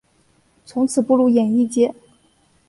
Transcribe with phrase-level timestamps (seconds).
[0.65, 1.93] 从此步入演艺界。